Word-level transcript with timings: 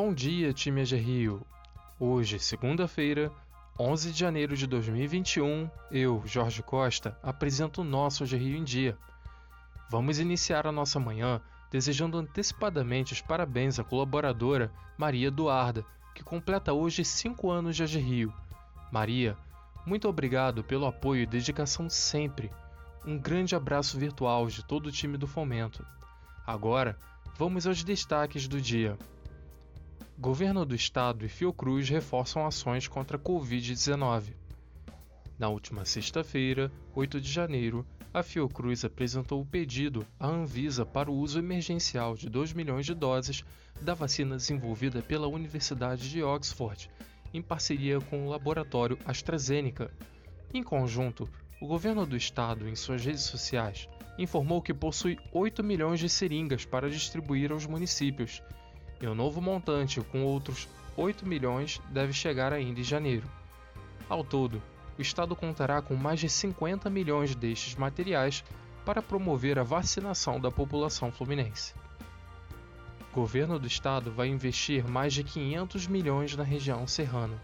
Bom 0.00 0.14
dia, 0.14 0.52
time 0.52 0.80
AG 0.80 0.94
Rio. 0.94 1.44
Hoje, 1.98 2.38
segunda-feira, 2.38 3.32
11 3.76 4.12
de 4.12 4.20
janeiro 4.20 4.56
de 4.56 4.64
2021, 4.64 5.68
eu, 5.90 6.22
Jorge 6.24 6.62
Costa, 6.62 7.18
apresento 7.20 7.80
o 7.80 7.84
nosso 7.84 8.22
AG 8.22 8.36
Rio 8.36 8.56
em 8.56 8.62
Dia. 8.62 8.96
Vamos 9.90 10.20
iniciar 10.20 10.68
a 10.68 10.70
nossa 10.70 11.00
manhã 11.00 11.40
desejando 11.68 12.16
antecipadamente 12.16 13.12
os 13.12 13.20
parabéns 13.20 13.80
à 13.80 13.82
colaboradora 13.82 14.70
Maria 14.96 15.26
Eduarda, 15.26 15.84
que 16.14 16.22
completa 16.22 16.72
hoje 16.72 17.04
5 17.04 17.50
anos 17.50 17.74
de 17.74 17.82
AG 17.82 17.98
Rio. 17.98 18.32
Maria, 18.92 19.36
muito 19.84 20.08
obrigado 20.08 20.62
pelo 20.62 20.86
apoio 20.86 21.22
e 21.22 21.26
dedicação 21.26 21.90
sempre. 21.90 22.52
Um 23.04 23.18
grande 23.18 23.56
abraço 23.56 23.98
virtual 23.98 24.46
de 24.46 24.64
todo 24.64 24.86
o 24.86 24.92
time 24.92 25.18
do 25.18 25.26
Fomento. 25.26 25.84
Agora, 26.46 26.96
vamos 27.36 27.66
aos 27.66 27.82
destaques 27.82 28.46
do 28.46 28.60
dia. 28.60 28.96
Governo 30.20 30.66
do 30.66 30.74
Estado 30.74 31.24
e 31.24 31.28
Fiocruz 31.28 31.88
reforçam 31.88 32.44
ações 32.44 32.88
contra 32.88 33.16
a 33.16 33.20
Covid-19. 33.20 34.34
Na 35.38 35.48
última 35.48 35.84
sexta-feira, 35.84 36.72
8 36.92 37.20
de 37.20 37.30
janeiro, 37.30 37.86
a 38.12 38.20
Fiocruz 38.20 38.84
apresentou 38.84 39.40
o 39.40 39.46
pedido 39.46 40.04
à 40.18 40.26
Anvisa 40.26 40.84
para 40.84 41.08
o 41.08 41.14
uso 41.14 41.38
emergencial 41.38 42.16
de 42.16 42.28
2 42.28 42.52
milhões 42.52 42.84
de 42.84 42.94
doses 42.94 43.44
da 43.80 43.94
vacina 43.94 44.34
desenvolvida 44.34 45.00
pela 45.00 45.28
Universidade 45.28 46.10
de 46.10 46.20
Oxford, 46.20 46.90
em 47.32 47.40
parceria 47.40 48.00
com 48.00 48.26
o 48.26 48.28
laboratório 48.28 48.98
AstraZeneca. 49.06 49.88
Em 50.52 50.64
conjunto, 50.64 51.30
o 51.62 51.66
governo 51.68 52.04
do 52.04 52.16
estado, 52.16 52.68
em 52.68 52.74
suas 52.74 53.04
redes 53.04 53.22
sociais, 53.22 53.88
informou 54.18 54.60
que 54.60 54.74
possui 54.74 55.16
8 55.32 55.62
milhões 55.62 56.00
de 56.00 56.08
seringas 56.08 56.64
para 56.64 56.90
distribuir 56.90 57.52
aos 57.52 57.66
municípios 57.66 58.42
e 59.00 59.06
o 59.06 59.14
novo 59.14 59.40
montante, 59.40 60.00
com 60.00 60.24
outros 60.24 60.68
8 60.96 61.26
milhões, 61.26 61.80
deve 61.90 62.12
chegar 62.12 62.52
ainda 62.52 62.80
em 62.80 62.84
janeiro. 62.84 63.28
Ao 64.08 64.24
todo, 64.24 64.62
o 64.98 65.02
Estado 65.02 65.36
contará 65.36 65.80
com 65.80 65.94
mais 65.94 66.18
de 66.18 66.28
50 66.28 66.90
milhões 66.90 67.34
destes 67.34 67.76
materiais 67.76 68.42
para 68.84 69.02
promover 69.02 69.58
a 69.58 69.62
vacinação 69.62 70.40
da 70.40 70.50
população 70.50 71.12
fluminense. 71.12 71.74
O 73.12 73.14
governo 73.14 73.58
do 73.58 73.66
estado 73.66 74.10
vai 74.10 74.28
investir 74.28 74.88
mais 74.88 75.12
de 75.12 75.24
500 75.24 75.86
milhões 75.86 76.36
na 76.36 76.44
região 76.44 76.86
serrana. 76.86 77.40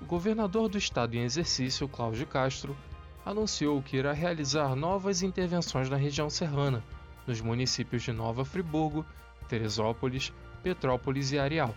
O 0.00 0.04
governador 0.04 0.68
do 0.68 0.78
estado 0.78 1.14
em 1.14 1.22
exercício, 1.22 1.88
Cláudio 1.88 2.26
Castro, 2.26 2.76
anunciou 3.24 3.82
que 3.82 3.96
irá 3.96 4.12
realizar 4.12 4.74
novas 4.74 5.22
intervenções 5.22 5.88
na 5.88 5.96
região 5.96 6.28
serrana, 6.28 6.84
nos 7.26 7.40
municípios 7.40 8.02
de 8.02 8.12
Nova 8.12 8.44
Friburgo, 8.44 9.06
Teresópolis, 9.48 10.32
Petrópolis 10.64 11.30
e 11.30 11.38
Areal. 11.38 11.76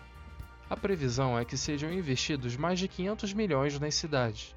A 0.70 0.78
previsão 0.78 1.38
é 1.38 1.44
que 1.44 1.58
sejam 1.58 1.92
investidos 1.92 2.56
mais 2.56 2.80
de 2.80 2.88
500 2.88 3.34
milhões 3.34 3.78
nas 3.78 3.96
cidades. 3.96 4.56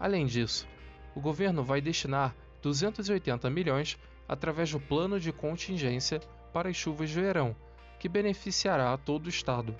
Além 0.00 0.24
disso, 0.24 0.66
o 1.14 1.20
governo 1.20 1.62
vai 1.62 1.82
destinar 1.82 2.34
280 2.62 3.50
milhões 3.50 3.98
através 4.26 4.72
do 4.72 4.80
plano 4.80 5.20
de 5.20 5.30
contingência 5.30 6.20
para 6.54 6.70
as 6.70 6.76
chuvas 6.76 7.10
de 7.10 7.20
verão, 7.20 7.54
que 8.00 8.08
beneficiará 8.08 8.96
todo 8.96 9.26
o 9.26 9.28
estado. 9.30 9.76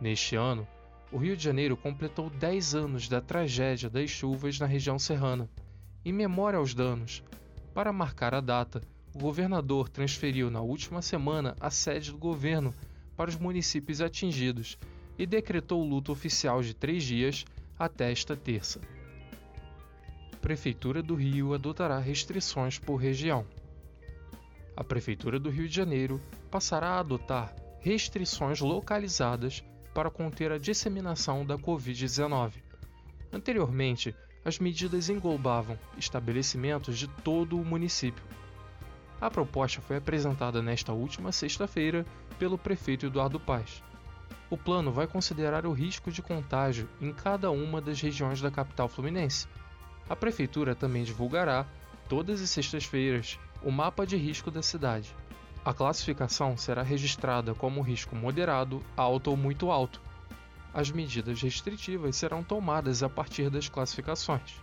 Neste 0.00 0.34
ano, 0.34 0.66
o 1.12 1.16
Rio 1.16 1.36
de 1.36 1.44
Janeiro 1.44 1.76
completou 1.76 2.30
10 2.30 2.74
anos 2.74 3.08
da 3.08 3.20
tragédia 3.20 3.88
das 3.88 4.10
chuvas 4.10 4.58
na 4.58 4.66
região 4.66 4.98
serrana. 4.98 5.48
Em 6.04 6.12
memória 6.12 6.58
aos 6.58 6.74
danos, 6.74 7.22
para 7.72 7.92
marcar 7.92 8.34
a 8.34 8.40
data, 8.40 8.82
o 9.14 9.20
governador 9.20 9.88
transferiu 9.88 10.50
na 10.50 10.60
última 10.60 11.00
semana 11.00 11.54
a 11.60 11.70
sede 11.70 12.10
do 12.10 12.18
governo 12.18 12.74
para 13.20 13.28
os 13.28 13.36
municípios 13.36 14.00
atingidos 14.00 14.78
e 15.18 15.26
decretou 15.26 15.84
luto 15.84 16.10
oficial 16.10 16.62
de 16.62 16.72
três 16.72 17.02
dias 17.04 17.44
até 17.78 18.10
esta 18.10 18.34
terça. 18.34 18.80
Prefeitura 20.40 21.02
do 21.02 21.14
Rio 21.14 21.52
adotará 21.52 21.98
restrições 21.98 22.78
por 22.78 22.96
região. 22.96 23.44
A 24.74 24.82
Prefeitura 24.82 25.38
do 25.38 25.50
Rio 25.50 25.68
de 25.68 25.76
Janeiro 25.76 26.18
passará 26.50 26.92
a 26.92 27.00
adotar 27.00 27.54
restrições 27.80 28.58
localizadas 28.60 29.62
para 29.92 30.10
conter 30.10 30.50
a 30.50 30.56
disseminação 30.56 31.44
da 31.44 31.58
Covid-19. 31.58 32.54
Anteriormente, 33.30 34.14
as 34.42 34.58
medidas 34.58 35.10
englobavam 35.10 35.78
estabelecimentos 35.98 36.96
de 36.96 37.06
todo 37.06 37.60
o 37.60 37.64
município, 37.66 38.24
a 39.20 39.30
proposta 39.30 39.82
foi 39.82 39.96
apresentada 39.98 40.62
nesta 40.62 40.92
última 40.92 41.30
sexta-feira 41.30 42.06
pelo 42.38 42.56
prefeito 42.56 43.06
Eduardo 43.06 43.38
Paz. 43.38 43.82
O 44.48 44.56
plano 44.56 44.90
vai 44.90 45.06
considerar 45.06 45.66
o 45.66 45.72
risco 45.72 46.10
de 46.10 46.22
contágio 46.22 46.88
em 47.00 47.12
cada 47.12 47.50
uma 47.50 47.80
das 47.80 48.00
regiões 48.00 48.40
da 48.40 48.50
capital 48.50 48.88
fluminense. 48.88 49.46
A 50.08 50.16
prefeitura 50.16 50.74
também 50.74 51.04
divulgará, 51.04 51.66
todas 52.08 52.42
as 52.42 52.50
sextas-feiras, 52.50 53.38
o 53.62 53.70
mapa 53.70 54.06
de 54.06 54.16
risco 54.16 54.50
da 54.50 54.62
cidade. 54.62 55.14
A 55.64 55.74
classificação 55.74 56.56
será 56.56 56.82
registrada 56.82 57.54
como 57.54 57.82
risco 57.82 58.16
moderado, 58.16 58.82
alto 58.96 59.30
ou 59.30 59.36
muito 59.36 59.70
alto. 59.70 60.00
As 60.72 60.90
medidas 60.90 61.42
restritivas 61.42 62.16
serão 62.16 62.42
tomadas 62.42 63.02
a 63.02 63.08
partir 63.08 63.50
das 63.50 63.68
classificações. 63.68 64.54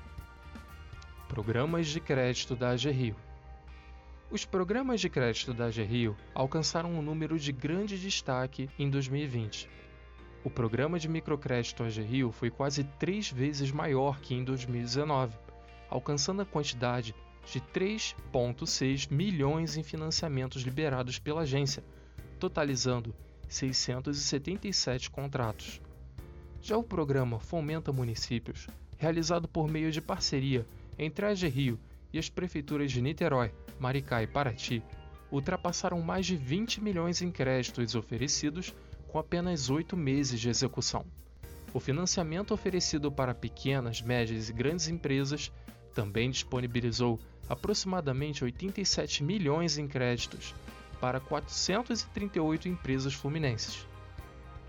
Programas 1.28 1.88
de 1.88 2.00
crédito 2.00 2.56
da 2.56 2.72
AG 2.72 2.90
Rio. 2.90 3.27
Os 4.30 4.44
programas 4.44 5.00
de 5.00 5.10
crédito 5.10 5.54
da 5.54 5.68
AGRIO 5.68 6.14
alcançaram 6.36 6.92
um 6.92 7.02
número 7.02 7.40
de 7.40 7.54
grande 7.54 7.98
destaque 7.98 8.70
em 8.78 8.90
2020. 8.90 9.70
O 10.44 10.50
programa 10.50 11.00
de 11.00 11.08
microcrédito 11.08 11.82
AGRIO 11.82 12.34
foi 12.34 12.50
quase 12.50 12.84
três 12.84 13.32
vezes 13.32 13.72
maior 13.72 14.20
que 14.20 14.36
em 14.36 14.44
2019, 14.44 15.38
alcançando 15.90 16.42
a 16.42 16.46
quantidade 16.46 17.16
de 17.46 17.62
3,6 17.62 19.10
milhões 19.10 19.78
em 19.78 19.84
financiamentos 19.84 20.62
liberados 20.64 21.18
pela 21.18 21.44
agência, 21.44 21.82
totalizando 22.38 23.16
677 23.48 25.10
contratos. 25.10 25.82
Já 26.62 26.76
o 26.76 26.84
programa 26.84 27.40
Fomenta 27.40 27.94
Municípios, 27.94 28.68
realizado 28.98 29.48
por 29.48 29.70
meio 29.70 29.90
de 29.90 30.02
parceria 30.02 30.68
entre 31.00 31.26
a 31.26 31.30
AGRIO 31.30 31.80
e 32.18 32.20
as 32.20 32.30
prefeituras 32.30 32.92
de 32.92 33.00
Niterói, 33.00 33.54
Maricá 33.80 34.24
e 34.24 34.28
Paraty 34.28 34.82
ultrapassaram 35.32 36.02
mais 36.02 36.26
de 36.26 36.36
20 36.36 36.82
milhões 36.82 37.22
em 37.22 37.30
créditos 37.32 37.94
oferecidos 37.94 38.74
com 39.08 39.20
apenas 39.20 39.70
oito 39.70 39.96
meses 39.96 40.40
de 40.40 40.50
execução. 40.50 41.06
O 41.72 41.80
financiamento 41.80 42.56
oferecido 42.56 43.12
para 43.12 43.36
pequenas, 43.36 44.02
médias 44.02 44.50
e 44.50 44.54
grandes 44.54 44.88
empresas 44.88 45.52
também 45.94 46.32
disponibilizou 46.32 47.20
aproximadamente 47.48 48.44
87 48.44 49.24
milhões 49.24 49.78
em 49.78 49.88
créditos 49.88 50.56
para 51.00 51.20
438 51.20 52.68
empresas 52.68 53.14
fluminenses. 53.14 53.88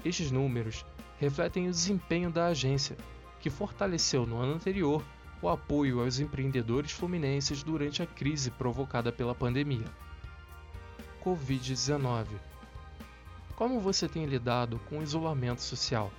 Estes 0.05 0.31
números 0.31 0.85
refletem 1.19 1.67
o 1.67 1.71
desempenho 1.71 2.31
da 2.31 2.49
agência, 2.49 2.97
que 3.41 3.49
fortaleceu 3.49 4.27
no 4.27 4.37
ano 4.37 4.55
anterior 4.55 5.03
o 5.41 5.49
apoio 5.49 6.01
aos 6.01 6.19
empreendedores 6.19 6.91
fluminenses 6.91 7.63
durante 7.63 8.03
a 8.03 8.07
crise 8.07 8.51
provocada 8.51 9.13
pela 9.13 9.35
pandemia. 9.35 9.87
Covid-19 11.25 12.27
Como 13.55 13.81
você 13.81 14.09
tem 14.09 14.27
lidado 14.27 14.81
com 14.89 14.99
o 14.99 15.03
isolamento 15.03 15.63
social? 15.63 16.11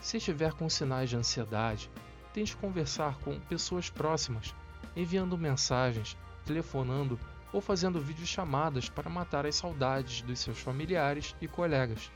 Se 0.00 0.16
estiver 0.16 0.52
com 0.52 0.68
sinais 0.68 1.08
de 1.08 1.16
ansiedade, 1.16 1.90
tente 2.32 2.56
conversar 2.56 3.16
com 3.18 3.38
pessoas 3.40 3.88
próximas, 3.88 4.54
enviando 4.96 5.38
mensagens, 5.38 6.16
telefonando 6.44 7.18
ou 7.52 7.60
fazendo 7.60 8.00
videochamadas 8.00 8.88
para 8.88 9.08
matar 9.08 9.46
as 9.46 9.54
saudades 9.54 10.22
dos 10.22 10.40
seus 10.40 10.58
familiares 10.58 11.36
e 11.40 11.46
colegas. 11.46 12.10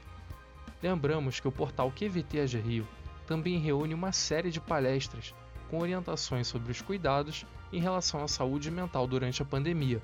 Lembramos 0.82 1.38
que 1.38 1.46
o 1.46 1.52
portal 1.52 1.92
QVT 1.92 2.40
AG 2.40 2.58
Rio 2.58 2.88
também 3.26 3.58
reúne 3.58 3.94
uma 3.94 4.10
série 4.10 4.50
de 4.50 4.60
palestras 4.60 5.32
com 5.70 5.78
orientações 5.78 6.46
sobre 6.46 6.72
os 6.72 6.80
cuidados 6.80 7.44
em 7.72 7.80
relação 7.80 8.22
à 8.22 8.28
saúde 8.28 8.70
mental 8.70 9.06
durante 9.06 9.42
a 9.42 9.44
pandemia. 9.44 10.02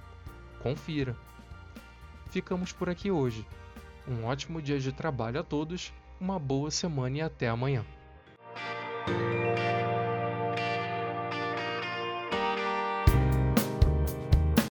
Confira! 0.63 1.17
Ficamos 2.31 2.73
por 2.73 2.89
aqui 2.89 3.11
hoje. 3.11 3.47
Um 4.07 4.25
ótimo 4.25 4.61
dia 4.61 4.79
de 4.79 4.93
trabalho 4.93 5.41
a 5.41 5.43
todos, 5.43 5.93
uma 6.21 6.39
boa 6.39 6.71
semana 6.71 7.19
e 7.19 7.23
até 7.23 7.49
amanhã. 7.49 7.85